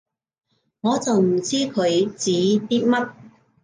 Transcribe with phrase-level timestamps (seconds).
[0.79, 3.13] 我就唔知佢指啲乜